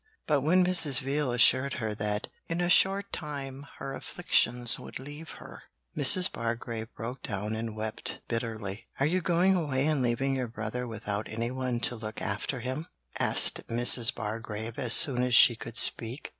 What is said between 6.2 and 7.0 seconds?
Bargrave